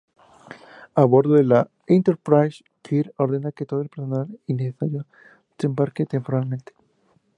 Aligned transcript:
A 0.95 1.05
bordo 1.05 1.35
de 1.35 1.43
la 1.43 1.69
"Enterprise", 1.85 2.63
Kirk 2.81 3.13
ordena 3.19 3.51
que 3.51 3.67
todo 3.67 3.81
el 3.83 3.89
personal 3.89 4.29
innecesario 4.47 5.05
desembarque 5.55 6.07
temporalmente. 6.07 6.73